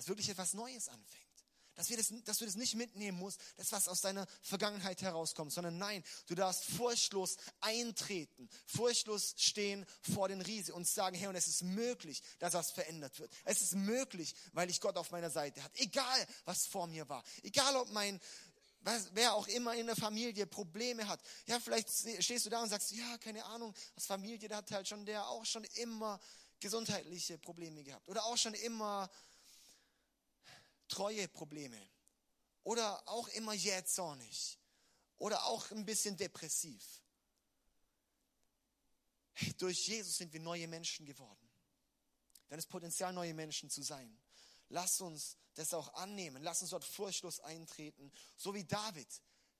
[0.00, 1.29] dass wirklich etwas Neues anfängt.
[1.80, 5.50] Dass, wir das, dass du das nicht mitnehmen musst, das was aus deiner Vergangenheit herauskommt,
[5.50, 11.36] sondern nein, du darfst furchtlos eintreten, furchtlos stehen vor den Riese und sagen, hey, und
[11.36, 13.32] es ist möglich, dass das verändert wird.
[13.46, 15.72] Es ist möglich, weil ich Gott auf meiner Seite hat.
[15.76, 17.24] Egal, was vor mir war.
[17.44, 18.20] Egal, ob mein,
[19.14, 21.22] wer auch immer in der Familie Probleme hat.
[21.46, 21.88] Ja, vielleicht
[22.22, 25.26] stehst du da und sagst, ja, keine Ahnung, aus Familie, da hat halt schon der
[25.26, 26.20] auch schon immer
[26.60, 29.10] gesundheitliche Probleme gehabt oder auch schon immer
[30.90, 31.80] Treueprobleme
[32.64, 34.58] oder auch immer jähzornig
[35.18, 37.02] oder auch ein bisschen depressiv.
[39.58, 41.48] Durch Jesus sind wir neue Menschen geworden.
[42.48, 44.18] Dann ist Potenzial, neue Menschen zu sein.
[44.68, 46.42] Lass uns das auch annehmen.
[46.42, 48.12] Lass uns dort furchtlos eintreten.
[48.36, 49.08] So wie David.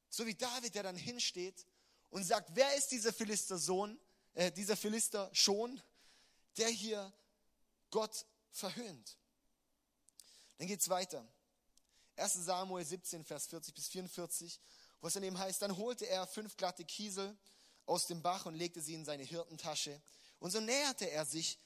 [0.08, 1.66] So wie David, der dann hinsteht
[2.10, 3.98] und sagt, wer ist dieser Philister-Sohn,
[4.34, 5.80] äh, dieser Philister schon,
[6.56, 7.12] der hier
[7.90, 9.19] Gott verhöhnt?
[10.60, 11.26] Dann geht es weiter.
[12.16, 14.60] 1 Samuel 17, Vers 40 bis 44.
[15.00, 17.34] wo es daneben heißt, dann holte er fünf glatte Kiesel
[17.86, 20.02] aus dem Bach und legte sie in seine Hirtentasche.
[20.38, 21.58] Und so näherte er sich,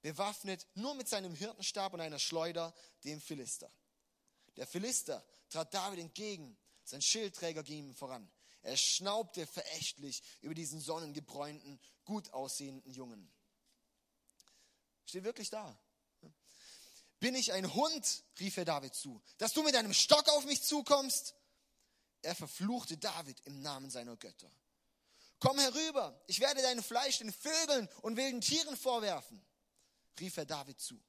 [0.00, 3.70] bewaffnet nur mit seinem Hirtenstab und einer Schleuder, dem Philister.
[4.56, 8.30] Der Philister trat David entgegen, sein Schildträger ging ihm voran.
[8.62, 13.30] Er schnaubte verächtlich über diesen sonnengebräunten, gut aussehenden Jungen.
[15.04, 15.78] Steht wirklich da.
[17.20, 20.62] Bin ich ein Hund, rief er David zu, dass du mit deinem Stock auf mich
[20.62, 21.34] zukommst?
[22.22, 24.50] Er verfluchte David im Namen seiner Götter.
[25.40, 29.40] Komm herüber, ich werde dein Fleisch den Vögeln und wilden Tieren vorwerfen,
[30.18, 31.00] rief er David zu.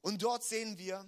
[0.00, 1.06] Und dort sehen wir,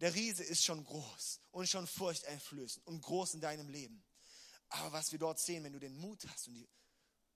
[0.00, 4.04] der Riese ist schon groß und schon furchteinflößend und groß in deinem Leben.
[4.68, 6.68] Aber was wir dort sehen, wenn du den Mut hast und die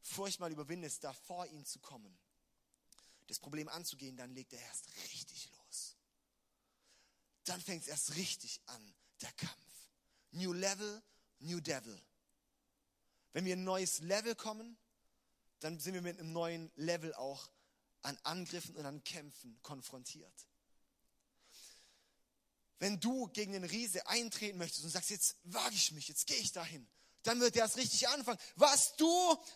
[0.03, 2.19] Furcht mal überwindest, da vor ihn zu kommen,
[3.27, 5.18] das Problem anzugehen, dann legt er erst richtig.
[7.49, 9.89] Dann fängt es erst richtig an, der Kampf.
[10.33, 11.03] New Level,
[11.39, 11.99] New Devil.
[13.33, 14.77] Wenn wir ein neues Level kommen,
[15.61, 17.51] dann sind wir mit einem neuen Level auch
[18.03, 20.47] an Angriffen und an Kämpfen konfrontiert.
[22.81, 26.37] Wenn du gegen den Riese eintreten möchtest und sagst, jetzt wage ich mich, jetzt gehe
[26.37, 26.87] ich dahin,
[27.29, 28.39] dann wird er es richtig anfangen.
[28.57, 29.07] Was du?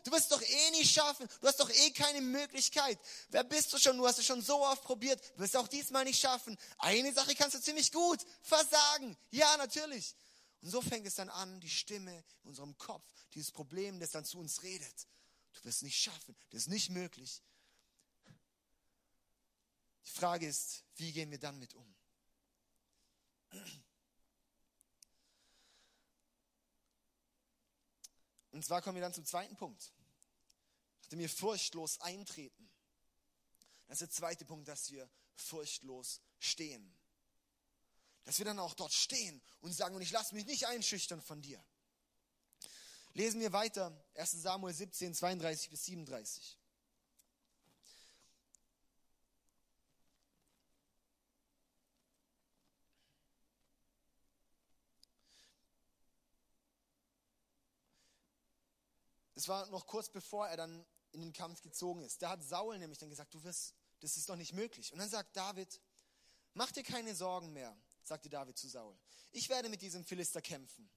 [0.04, 1.26] Du wirst doch eh nicht schaffen.
[1.40, 2.98] Du hast doch eh keine Möglichkeit.
[3.30, 3.96] Wer bist du schon?
[3.96, 5.20] Du hast es schon so oft probiert.
[5.36, 6.58] Du wirst auch diesmal nicht schaffen.
[6.78, 8.20] Eine Sache kannst du ziemlich gut.
[8.42, 9.16] Versagen.
[9.30, 10.14] Ja, natürlich.
[10.60, 13.04] Und so fängt es dann an, die Stimme in unserem Kopf,
[13.34, 15.08] dieses Problem, das dann zu uns redet.
[15.54, 17.42] Du wirst nicht schaffen, das ist nicht möglich.
[20.06, 21.94] Die Frage ist, wie gehen wir dann mit um?
[28.52, 29.92] Und zwar kommen wir dann zum zweiten Punkt.
[31.02, 32.70] Nachdem wir furchtlos eintreten.
[33.88, 36.94] Das ist der zweite Punkt, dass wir furchtlos stehen.
[38.24, 41.42] Dass wir dann auch dort stehen und sagen, und ich lasse mich nicht einschüchtern von
[41.42, 41.62] dir.
[43.14, 46.58] Lesen wir weiter, 1 Samuel 17, 32 bis 37.
[59.42, 62.22] Es war noch kurz bevor er dann in den Kampf gezogen ist.
[62.22, 64.92] Da hat Saul nämlich dann gesagt, du wirst, das ist doch nicht möglich.
[64.92, 65.80] Und dann sagt David,
[66.54, 68.96] mach dir keine Sorgen mehr sagte David zu Saul.
[69.32, 70.88] Ich werde mit diesem Philister kämpfen.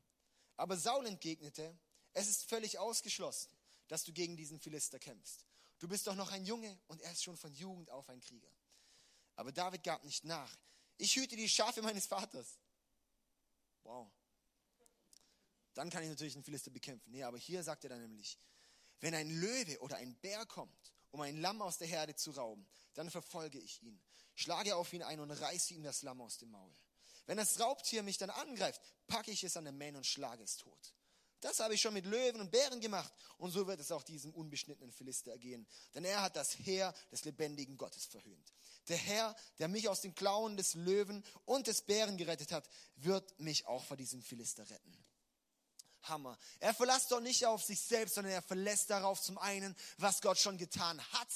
[0.58, 1.76] Aber Saul entgegnete,
[2.14, 3.52] es ist völlig ausgeschlossen,
[3.88, 5.46] dass du gegen diesen Philister kämpfst.
[5.80, 8.52] Du bist doch noch ein Junge und er ist schon von Jugend auf ein Krieger.
[9.36, 10.56] Aber David gab nicht nach.
[10.98, 12.60] Ich hüte die Schafe meines Vaters.
[13.84, 14.10] Wow.
[15.76, 17.12] Dann kann ich natürlich einen Philister bekämpfen.
[17.12, 18.40] Nee, aber hier sagt er dann nämlich,
[19.02, 22.66] wenn ein Löwe oder ein Bär kommt, um ein Lamm aus der Herde zu rauben,
[22.94, 24.02] dann verfolge ich ihn,
[24.36, 26.74] schlage auf ihn ein und reiße ihm das Lamm aus dem Maul.
[27.26, 30.58] Wenn das Raubtier mich dann angreift, packe ich es an den Mähne und schlage es
[30.58, 30.96] tot.
[31.42, 33.14] Das habe ich schon mit Löwen und Bären gemacht.
[33.38, 35.68] Und so wird es auch diesem unbeschnittenen Philister ergehen.
[35.94, 38.54] Denn er hat das Heer des lebendigen Gottes verhöhnt.
[38.88, 43.40] Der Herr, der mich aus den Klauen des Löwen und des Bären gerettet hat, wird
[43.40, 44.98] mich auch vor diesem Philister retten.
[46.10, 46.38] Hammer.
[46.60, 50.38] Er verlässt doch nicht auf sich selbst, sondern er verlässt darauf zum einen, was Gott
[50.38, 51.28] schon getan hat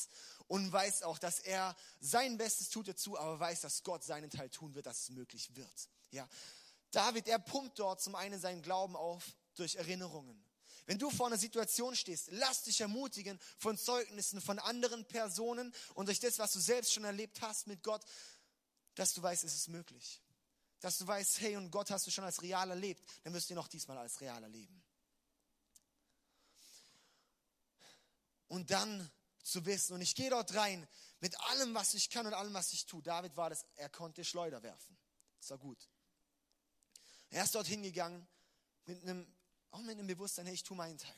[0.47, 4.49] und weiß auch, dass er sein Bestes tut dazu, aber weiß, dass Gott seinen Teil
[4.49, 5.89] tun wird, dass es möglich wird.
[6.11, 6.27] Ja.
[6.91, 9.23] David, er pumpt dort zum einen seinen Glauben auf
[9.55, 10.43] durch Erinnerungen.
[10.87, 16.07] Wenn du vor einer Situation stehst, lass dich ermutigen von Zeugnissen von anderen Personen und
[16.07, 18.03] durch das, was du selbst schon erlebt hast mit Gott,
[18.95, 20.19] dass du weißt, es ist möglich.
[20.79, 23.53] Dass du weißt, hey, und Gott hast du schon als real erlebt, dann wirst du
[23.53, 24.81] ihn auch diesmal als real erleben.
[28.47, 29.11] Und dann
[29.43, 29.93] zu wissen.
[29.93, 30.87] Und ich gehe dort rein
[31.19, 33.01] mit allem, was ich kann und allem, was ich tue.
[33.01, 34.97] David war das, er konnte Schleuder werfen.
[35.39, 35.89] Das war gut.
[37.29, 38.27] Er ist dort hingegangen
[38.85, 39.27] mit einem,
[39.71, 41.13] auch mit einem Bewusstsein, hey, ich tue meinen Teil.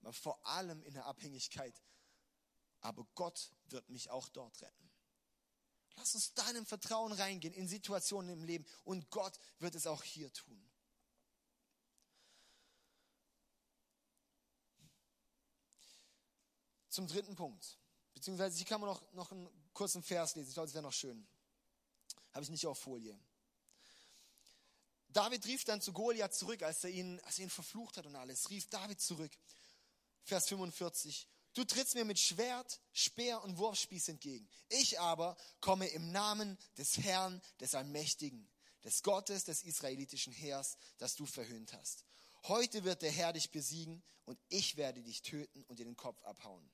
[0.00, 1.80] Aber vor allem in der Abhängigkeit.
[2.80, 4.91] Aber Gott wird mich auch dort retten.
[5.96, 10.32] Lass uns deinem Vertrauen reingehen in Situationen im Leben und Gott wird es auch hier
[10.32, 10.72] tun.
[16.92, 17.78] zum dritten Punkt.
[18.14, 20.48] Beziehungsweise hier kann man noch, noch einen kurzen Vers lesen.
[20.48, 21.26] Ich glaube, das wäre noch schön.
[22.32, 23.18] Habe ich nicht auf Folie.
[25.08, 28.16] David rief dann zu Goliath zurück, als er ihn, als er ihn verflucht hat und
[28.16, 28.48] alles.
[28.50, 29.32] Rief David zurück.
[30.24, 31.28] Vers 45.
[31.54, 34.48] Du trittst mir mit Schwert, Speer und Wurfspieß entgegen.
[34.68, 38.48] Ich aber komme im Namen des Herrn, des Allmächtigen,
[38.84, 42.04] des Gottes des israelitischen Heers, das du verhöhnt hast.
[42.44, 46.22] Heute wird der Herr dich besiegen und ich werde dich töten und dir den Kopf
[46.24, 46.70] abhauen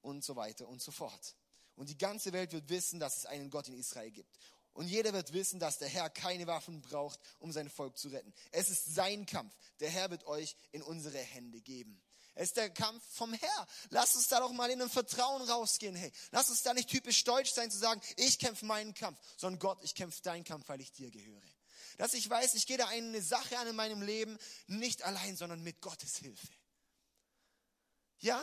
[0.00, 1.36] und so weiter und so fort.
[1.76, 4.38] Und die ganze Welt wird wissen, dass es einen Gott in Israel gibt.
[4.72, 8.32] Und jeder wird wissen, dass der Herr keine Waffen braucht, um sein Volk zu retten.
[8.50, 9.54] Es ist sein Kampf.
[9.80, 12.02] Der Herr wird euch in unsere Hände geben.
[12.34, 13.66] Es ist der Kampf vom Herr.
[13.90, 15.94] Lass uns da doch mal in einem Vertrauen rausgehen.
[15.94, 19.58] Hey, lass uns da nicht typisch deutsch sein zu sagen, ich kämpfe meinen Kampf, sondern
[19.58, 21.42] Gott, ich kämpfe deinen Kampf, weil ich dir gehöre.
[21.98, 25.62] Dass ich weiß, ich gehe da eine Sache an in meinem Leben nicht allein, sondern
[25.62, 26.48] mit Gottes Hilfe.
[28.20, 28.42] Ja?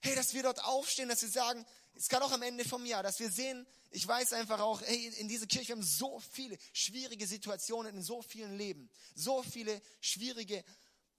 [0.00, 3.02] Hey, dass wir dort aufstehen, dass wir sagen, es kann auch am Ende vom Jahr,
[3.02, 7.26] dass wir sehen, ich weiß einfach auch, hey, in dieser Kirche haben so viele schwierige
[7.26, 10.64] Situationen in so vielen Leben, so viele schwierige,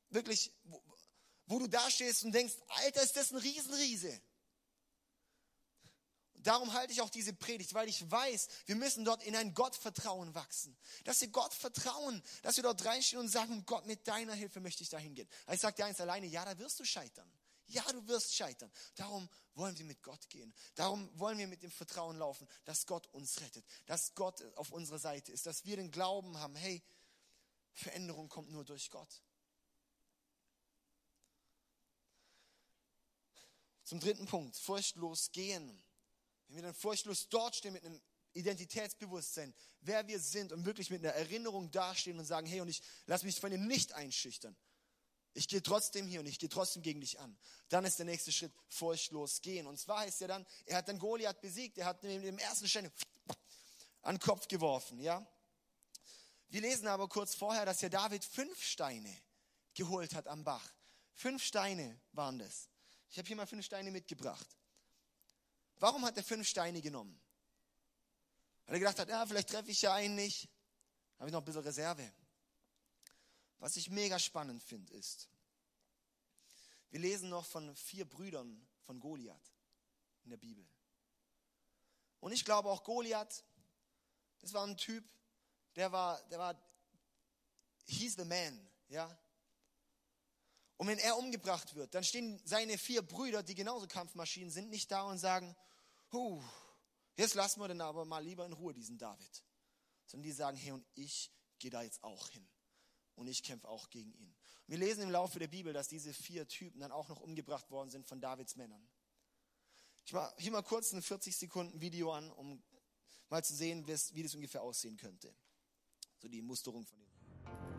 [0.09, 0.53] wirklich,
[1.49, 4.21] wo, du da stehst und denkst, Alter, ist das ein Riesenriese.
[6.35, 10.33] Darum halte ich auch diese Predigt, weil ich weiß, wir müssen dort in ein Gottvertrauen
[10.35, 10.77] wachsen.
[11.03, 14.83] Dass wir Gott vertrauen, dass wir dort reinstehen und sagen, Gott, mit deiner Hilfe möchte
[14.83, 15.27] ich dahin gehen.
[15.47, 17.29] Also ich sage dir eins alleine, ja, da wirst du scheitern.
[17.67, 18.71] Ja, du wirst scheitern.
[18.95, 20.53] Darum wollen wir mit Gott gehen.
[20.75, 24.99] Darum wollen wir mit dem Vertrauen laufen, dass Gott uns rettet, dass Gott auf unserer
[24.99, 26.81] Seite ist, dass wir den Glauben haben, hey,
[27.73, 29.21] Veränderung kommt nur durch Gott.
[33.89, 35.81] Zum dritten Punkt, furchtlos gehen.
[36.45, 37.99] Wenn wir dann furchtlos dort stehen mit einem
[38.33, 42.83] Identitätsbewusstsein, wer wir sind und wirklich mit einer Erinnerung dastehen und sagen, hey, und ich
[43.07, 44.55] lasse mich von dir nicht einschüchtern.
[45.33, 47.35] Ich gehe trotzdem hier und ich gehe trotzdem gegen dich an.
[47.69, 49.65] Dann ist der nächste Schritt furchtlos gehen.
[49.65, 51.79] Und zwar heißt er dann, er hat dann Goliath besiegt.
[51.79, 52.91] Er hat ihm im ersten Stein
[54.03, 55.27] an den Kopf geworfen, ja.
[56.49, 59.17] Wir lesen aber kurz vorher, dass ja David fünf Steine
[59.73, 60.75] geholt hat am Bach.
[61.15, 62.68] Fünf Steine waren das.
[63.09, 64.47] Ich habe hier mal fünf Steine mitgebracht.
[65.77, 67.19] Warum hat er fünf Steine genommen?
[68.65, 70.49] Weil er gedacht hat, ja, vielleicht treffe ich ja einen nicht.
[71.17, 72.13] Habe ich noch ein bisschen Reserve.
[73.57, 75.27] Was ich mega spannend finde, ist,
[76.91, 79.53] wir lesen noch von vier Brüdern von Goliath
[80.23, 80.65] in der Bibel.
[82.19, 83.43] Und ich glaube auch Goliath,
[84.39, 85.03] das war ein Typ,
[85.75, 86.61] der war, der war,
[87.85, 89.17] he's the man, ja.
[90.79, 94.89] Und wenn er umgebracht wird, dann stehen seine vier Brüder, die genauso Kampfmaschinen sind, nicht
[94.89, 95.53] da und sagen,
[96.13, 96.41] huh,
[97.17, 99.43] jetzt lassen wir den aber mal lieber in Ruhe, diesen David.
[100.05, 102.47] Sondern die sagen, hey, und ich gehe da jetzt auch hin
[103.15, 104.33] und ich kämpfe auch gegen ihn.
[104.67, 107.89] wir lesen im Laufe der Bibel, dass diese vier Typen dann auch noch umgebracht worden
[107.89, 108.87] sind von Davids Männern.
[110.05, 112.63] Ich mache hier mal kurz ein 40 Sekunden Video an, um
[113.27, 115.35] mal zu sehen, wie das ungefähr aussehen könnte.
[116.19, 117.78] So die Musterung von dem.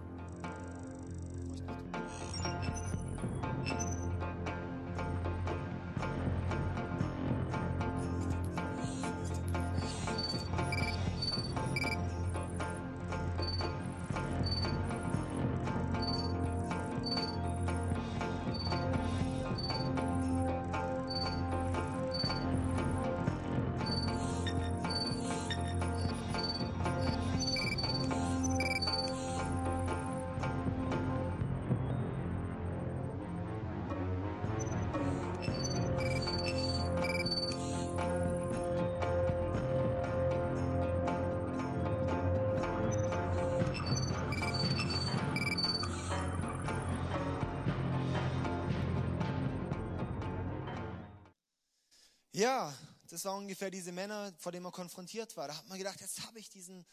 [52.40, 52.74] Ja,
[53.08, 55.48] das waren ungefähr diese Männer, vor denen man konfrontiert war.
[55.48, 56.86] Da hat man gedacht, jetzt habe ich diesen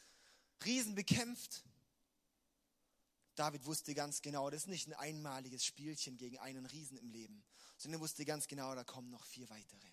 [0.66, 1.64] Riesen bekämpft.
[3.36, 7.46] David wusste ganz genau, das ist nicht ein einmaliges Spielchen gegen einen Riesen im Leben,
[7.78, 9.88] sondern er wusste ganz genau, da kommen noch vier weitere.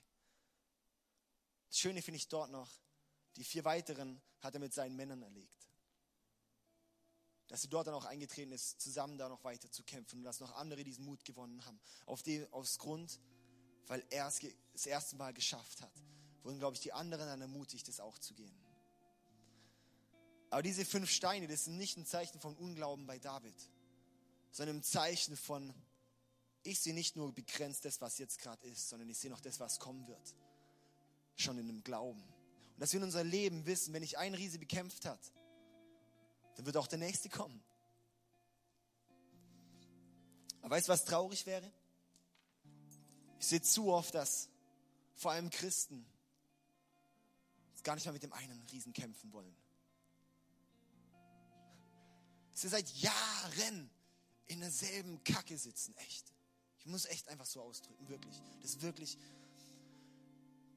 [1.69, 2.73] Das Schöne finde ich dort noch,
[3.37, 5.69] die vier weiteren hat er mit seinen Männern erlegt.
[7.47, 10.41] Dass er dort dann auch eingetreten ist, zusammen da noch weiter zu kämpfen und dass
[10.41, 11.79] noch andere diesen Mut gewonnen haben.
[12.07, 13.21] Auf die, aus Grund
[13.87, 14.41] weil er es
[14.73, 15.93] das erste Mal geschafft hat,
[16.43, 18.55] wurden, glaube ich, die anderen dann ermutigt, es auch zu gehen.
[20.51, 23.57] Aber diese fünf Steine, das sind nicht ein Zeichen von Unglauben bei David,
[24.53, 25.75] sondern ein Zeichen von,
[26.63, 29.59] ich sehe nicht nur begrenzt das, was jetzt gerade ist, sondern ich sehe noch das,
[29.59, 30.37] was kommen wird.
[31.37, 32.23] Schon in einem Glauben.
[32.23, 35.33] Und dass wir in unser Leben wissen, wenn ich ein Riese bekämpft hat,
[36.57, 37.63] dann wird auch der nächste kommen.
[40.63, 41.71] Aber weißt du, was traurig wäre?
[43.45, 44.49] Ich sehe zu oft, dass
[45.17, 46.07] vor allem Christen
[47.83, 49.55] gar nicht mal mit dem einen Riesen kämpfen wollen.
[52.55, 53.91] Sie seit Jahren
[54.47, 56.33] in derselben Kacke sitzen, echt.
[56.79, 58.35] Ich muss echt einfach so ausdrücken, wirklich.
[58.63, 59.19] Das ist wirklich,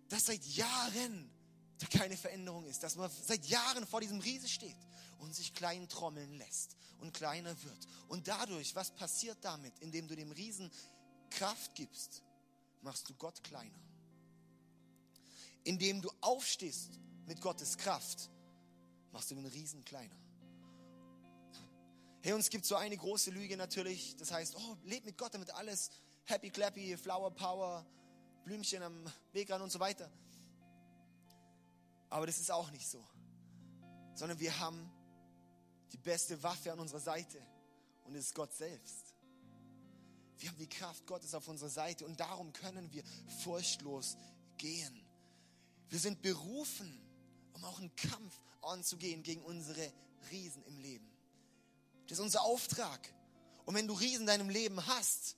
[0.09, 1.31] dass seit Jahren
[1.77, 4.75] da keine Veränderung ist, dass man seit Jahren vor diesem Riese steht
[5.19, 7.87] und sich klein trommeln lässt und kleiner wird.
[8.09, 10.69] Und dadurch, was passiert damit, indem du dem Riesen
[11.29, 12.23] Kraft gibst?
[12.81, 13.79] Machst du Gott kleiner.
[15.63, 18.29] Indem du aufstehst mit Gottes Kraft,
[19.11, 20.15] machst du den Riesen kleiner.
[22.21, 24.15] Hey, uns gibt so eine große Lüge natürlich.
[24.17, 25.91] Das heißt, oh, leb mit Gott, damit alles
[26.25, 27.85] happy clappy, Flower Power,
[28.43, 30.11] Blümchen am Wegrand und so weiter.
[32.09, 33.05] Aber das ist auch nicht so.
[34.13, 34.89] Sondern wir haben
[35.91, 37.41] die beste Waffe an unserer Seite
[38.03, 39.06] und es ist Gott selbst.
[40.39, 43.03] Wir haben die Kraft Gottes auf unserer Seite und darum können wir
[43.43, 44.17] furchtlos
[44.57, 45.03] gehen.
[45.89, 46.99] Wir sind berufen,
[47.53, 49.91] um auch einen Kampf anzugehen gegen unsere
[50.31, 51.09] Riesen im Leben.
[52.07, 53.13] Das ist unser Auftrag.
[53.65, 55.35] Und wenn du Riesen in deinem Leben hast,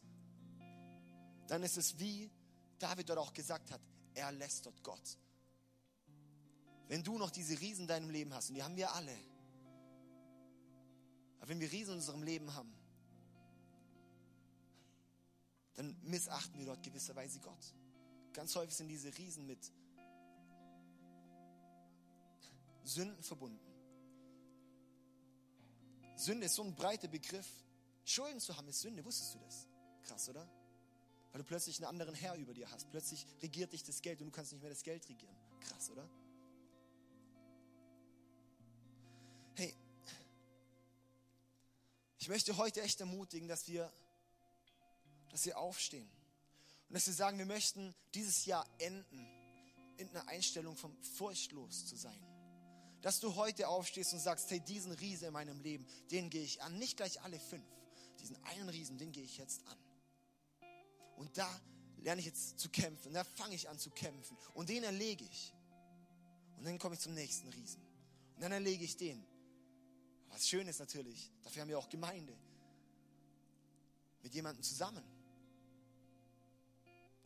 [1.48, 2.30] dann ist es wie
[2.78, 3.82] David dort auch gesagt hat,
[4.14, 5.18] er lässt dort Gott.
[6.88, 9.16] Wenn du noch diese Riesen in deinem Leben hast, und die haben wir alle,
[11.40, 12.74] aber wenn wir Riesen in unserem Leben haben,
[15.80, 17.74] dann missachten wir dort gewisserweise Gott.
[18.34, 19.72] Ganz häufig sind diese Riesen mit
[22.84, 23.66] Sünden verbunden.
[26.18, 27.48] Sünde ist so ein breiter Begriff.
[28.04, 29.70] Schulden zu haben ist Sünde, wusstest du das?
[30.04, 30.46] Krass, oder?
[31.32, 32.90] Weil du plötzlich einen anderen Herr über dir hast.
[32.92, 35.38] Plötzlich regiert dich das Geld und du kannst nicht mehr das Geld regieren.
[35.62, 36.10] Krass, oder?
[39.56, 39.74] Hey,
[42.18, 43.94] ich möchte heute echt ermutigen, dass wir,
[45.30, 46.10] dass wir aufstehen
[46.90, 49.28] und dass wir sagen, wir möchten dieses Jahr enden
[49.98, 52.20] in einer Einstellung vom furchtlos zu sein.
[53.02, 56.62] Dass du heute aufstehst und sagst, hey, diesen Riese in meinem Leben, den gehe ich
[56.62, 56.78] an.
[56.78, 57.66] Nicht gleich alle fünf.
[58.20, 59.78] Diesen einen Riesen, den gehe ich jetzt an.
[61.16, 61.50] Und da
[61.98, 63.14] lerne ich jetzt zu kämpfen.
[63.14, 64.38] Da fange ich an zu kämpfen.
[64.54, 65.54] Und den erlege ich.
[66.58, 67.82] Und dann komme ich zum nächsten Riesen.
[68.36, 69.26] Und dann erlege ich den.
[70.30, 72.38] Was schön ist natürlich, dafür haben wir auch Gemeinde.
[74.22, 75.04] Mit jemandem zusammen.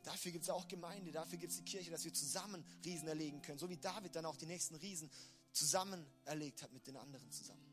[0.04, 3.42] Dafür gibt es auch Gemeinde, dafür gibt es die Kirche, dass wir zusammen Riesen erlegen
[3.42, 3.58] können.
[3.58, 5.10] So wie David dann auch die nächsten Riesen
[5.54, 7.66] zusammen erlegt hat mit den anderen zusammen.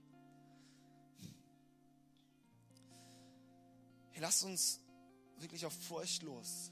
[4.13, 4.81] Hey, lass uns
[5.39, 6.71] wirklich auf furchtlos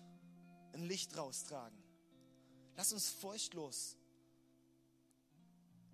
[0.72, 1.78] ein Licht raustragen.
[2.76, 3.96] Lass uns furchtlos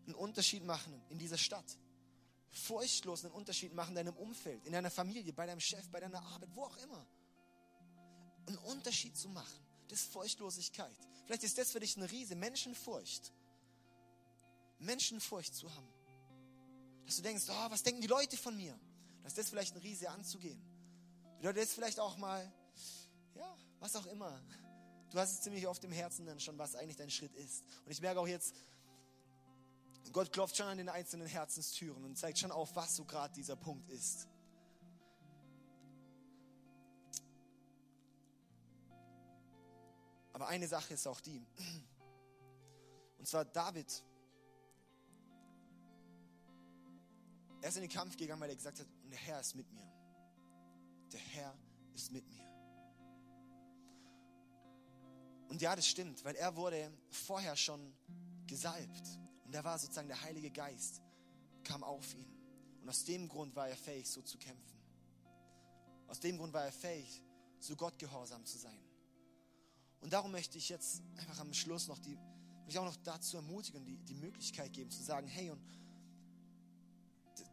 [0.05, 1.79] einen Unterschied machen in dieser Stadt.
[2.51, 6.23] Furchtlos einen Unterschied machen in deinem Umfeld, in deiner Familie, bei deinem Chef, bei deiner
[6.23, 7.07] Arbeit, wo auch immer.
[8.47, 9.59] Einen Unterschied zu machen.
[9.89, 10.97] Das ist Furchtlosigkeit.
[11.25, 13.33] Vielleicht ist das für dich eine Riese, Menschenfurcht.
[14.79, 15.89] Menschenfurcht zu haben.
[17.07, 18.79] Dass du denkst, oh, was denken die Leute von mir?
[19.23, 20.61] Dass das vielleicht ein Riese anzugehen.
[21.39, 22.53] Bedeutet das vielleicht auch mal,
[23.35, 24.43] ja, was auch immer.
[25.11, 27.63] Du hast es ziemlich oft im Herzen dann schon, was eigentlich dein Schritt ist.
[27.85, 28.55] Und ich merke auch jetzt,
[30.13, 33.57] Gott klopft schon an den einzelnen Herzenstüren und zeigt schon auf, was so gerade dieser
[33.57, 34.29] Punkt ist.
[40.45, 41.43] Aber eine Sache ist auch die.
[43.17, 44.05] Und zwar David
[47.63, 49.91] Er ist in den Kampf gegangen, weil er gesagt hat, der Herr ist mit mir.
[51.11, 51.57] Der Herr
[51.95, 52.47] ist mit mir.
[55.49, 57.97] Und ja, das stimmt, weil er wurde vorher schon
[58.47, 59.19] gesalbt.
[59.47, 61.01] Und da war sozusagen der Heilige Geist,
[61.63, 62.31] kam auf ihn.
[62.83, 64.79] Und aus dem Grund war er fähig, so zu kämpfen.
[66.07, 67.23] Aus dem Grund war er fähig,
[67.61, 68.84] so Gott gehorsam zu sein.
[70.05, 72.19] Und darum möchte ich jetzt einfach am Schluss noch die,
[72.67, 75.59] mich auch noch dazu ermutigen, die, die Möglichkeit geben, zu sagen, hey, und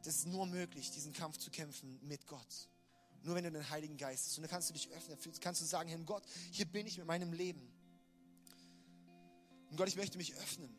[0.04, 2.68] das ist nur möglich, diesen Kampf zu kämpfen mit Gott.
[3.24, 4.38] Nur wenn du den Heiligen Geist hast.
[4.38, 7.08] Und dann kannst du dich öffnen, kannst du sagen, Herr Gott, hier bin ich mit
[7.08, 7.72] meinem Leben.
[9.70, 10.76] Und Gott, ich möchte mich öffnen.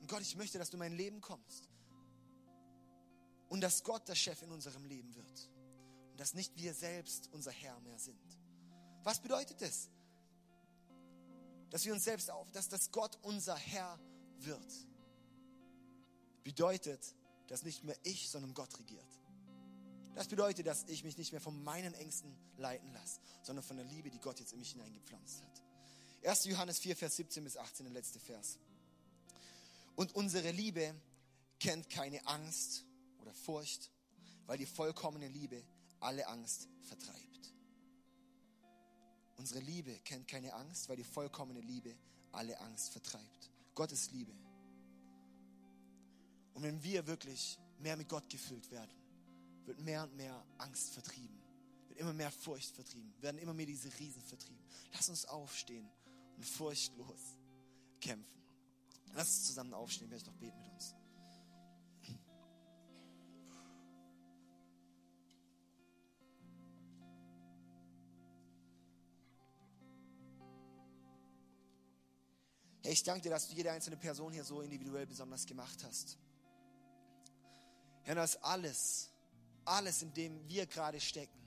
[0.00, 1.68] Und Gott, ich möchte, dass du in mein Leben kommst.
[3.48, 5.50] Und dass Gott der Chef in unserem Leben wird.
[6.12, 8.38] Und dass nicht wir selbst unser Herr mehr sind.
[9.02, 9.90] Was bedeutet das?
[11.70, 13.98] Dass wir uns selbst auf, dass das Gott unser Herr
[14.38, 14.86] wird.
[16.44, 17.14] Bedeutet,
[17.48, 19.06] dass nicht mehr ich, sondern Gott regiert.
[20.14, 23.86] Das bedeutet, dass ich mich nicht mehr von meinen Ängsten leiten lasse, sondern von der
[23.86, 25.62] Liebe, die Gott jetzt in mich hineingepflanzt hat.
[26.24, 26.44] 1.
[26.46, 28.58] Johannes 4, Vers 17 bis 18, der letzte Vers.
[29.94, 30.94] Und unsere Liebe
[31.60, 32.84] kennt keine Angst
[33.20, 33.90] oder Furcht,
[34.46, 35.62] weil die vollkommene Liebe
[36.00, 37.27] alle Angst vertreibt.
[39.38, 41.94] Unsere Liebe kennt keine Angst, weil die vollkommene Liebe
[42.32, 43.50] alle Angst vertreibt.
[43.74, 44.32] Gott ist Liebe.
[46.54, 48.90] Und wenn wir wirklich mehr mit Gott gefüllt werden,
[49.64, 51.40] wird mehr und mehr Angst vertrieben,
[51.86, 54.64] wird immer mehr Furcht vertrieben, werden immer mehr diese Riesen vertrieben.
[54.92, 55.88] Lass uns aufstehen
[56.36, 57.38] und furchtlos
[58.00, 58.42] kämpfen.
[59.14, 60.94] Lass uns zusammen aufstehen, werde ich noch beten mit uns.
[72.88, 76.16] Hey, ich danke dir, dass du jede einzelne Person hier so individuell besonders gemacht hast.
[78.04, 79.10] Herr, dass alles,
[79.66, 81.38] alles, in dem wir gerade stecken,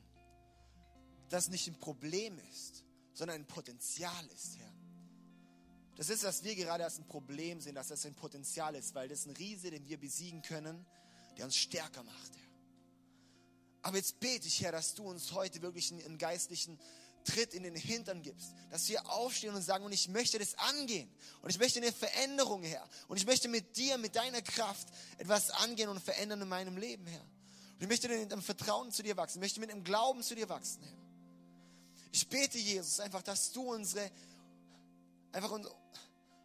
[1.29, 2.83] das nicht ein Problem ist,
[3.13, 4.71] sondern ein Potenzial ist, Herr.
[5.95, 9.07] Das ist, was wir gerade als ein Problem sehen, dass das ein Potenzial ist, weil
[9.09, 10.85] das ein Riese, den wir besiegen können,
[11.39, 12.51] der uns stärker macht, Herr.
[13.81, 16.77] Aber jetzt bete ich, Herr, dass du uns heute wirklich einen, einen geistlichen
[17.23, 21.09] Tritt in den Hintern gibst, dass wir aufstehen und sagen, und ich möchte das angehen.
[21.41, 22.87] Und ich möchte eine Veränderung, Herr.
[23.07, 27.05] Und ich möchte mit dir, mit deiner Kraft etwas angehen und verändern in meinem Leben,
[27.07, 27.21] Herr.
[27.21, 29.39] Und ich möchte mit einem Vertrauen zu dir wachsen.
[29.39, 31.01] Ich möchte mit einem Glauben zu dir wachsen, Herr.
[32.11, 34.11] Ich bete, Jesus, einfach, dass du unsere,
[35.31, 35.67] einfach uns,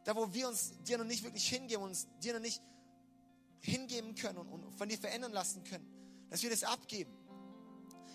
[0.04, 2.62] da wo wir uns dir noch nicht wirklich hingeben, uns dir noch nicht
[3.60, 5.86] hingeben können und, und von dir verändern lassen können,
[6.30, 7.12] dass wir das abgeben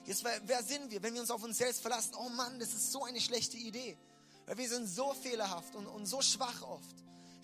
[0.05, 2.13] Jetzt, wer sind wir, wenn wir uns auf uns selbst verlassen?
[2.15, 3.97] Oh Mann, das ist so eine schlechte Idee.
[4.45, 6.95] Weil wir sind so fehlerhaft und, und so schwach oft.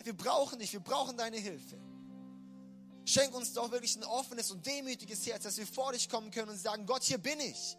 [0.03, 1.77] Wir brauchen dich, wir brauchen deine Hilfe.
[3.05, 6.49] Schenk uns doch wirklich ein offenes und demütiges Herz, dass wir vor dich kommen können
[6.49, 7.77] und sagen, Gott, hier bin ich.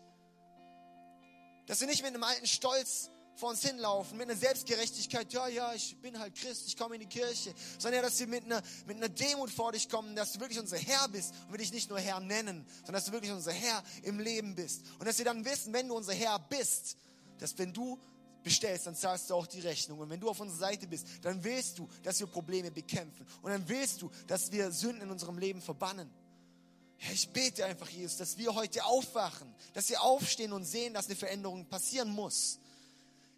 [1.66, 5.72] Dass wir nicht mit einem alten Stolz vor uns hinlaufen mit einer Selbstgerechtigkeit, ja, ja,
[5.72, 8.97] ich bin halt Christ, ich komme in die Kirche, sondern dass wir mit einer, mit
[8.97, 11.89] einer Demut vor dich kommen, dass du wirklich unser Herr bist und wir dich nicht
[11.89, 14.82] nur Herr nennen, sondern dass du wirklich unser Herr im Leben bist.
[14.99, 16.97] Und dass wir dann wissen, wenn du unser Herr bist,
[17.39, 17.99] dass wenn du
[18.43, 20.01] bestellst, dann zahlst du auch die Rechnung.
[20.01, 23.24] Und wenn du auf unserer Seite bist, dann willst du, dass wir Probleme bekämpfen.
[23.43, 26.11] Und dann willst du, dass wir Sünden in unserem Leben verbannen.
[26.99, 31.07] Ja, ich bete einfach, Jesus, dass wir heute aufwachen, dass wir aufstehen und sehen, dass
[31.07, 32.59] eine Veränderung passieren muss.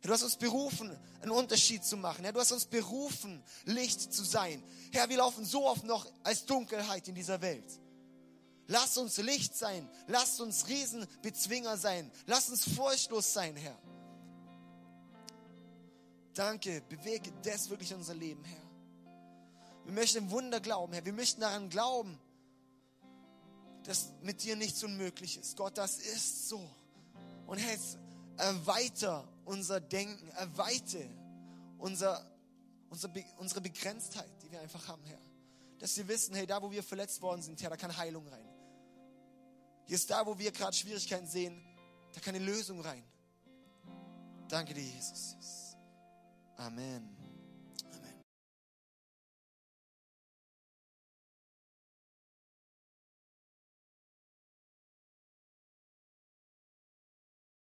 [0.03, 2.25] Du hast uns berufen, einen Unterschied zu machen.
[2.25, 4.63] Herr, du hast uns berufen, Licht zu sein.
[4.93, 7.81] Herr, wir laufen so oft noch als Dunkelheit in dieser Welt.
[8.67, 9.89] Lass uns Licht sein.
[10.07, 12.11] Lass uns Riesenbezwinger sein.
[12.27, 13.77] Lass uns furchtlos sein, Herr.
[16.35, 18.63] Danke, bewege das wirklich unser Leben, Herr.
[19.85, 21.05] Wir möchten im Wunder glauben, Herr.
[21.05, 22.19] Wir möchten daran glauben,
[23.83, 25.57] dass mit dir nichts unmöglich ist.
[25.57, 26.71] Gott, das ist so.
[27.47, 27.99] Und Herr, jetzt
[28.37, 31.09] erweiter unser Denken, erweite
[31.79, 32.25] unser,
[32.89, 35.21] unser, unsere Begrenztheit, die wir einfach haben, Herr.
[35.79, 38.49] Dass wir wissen, hey, da wo wir verletzt worden sind, Herr, da kann Heilung rein.
[39.87, 41.61] Hier ist da, wo wir gerade Schwierigkeiten sehen,
[42.13, 43.03] da kann eine Lösung rein.
[44.49, 45.37] Danke dir, Jesus.
[46.57, 47.20] Amen.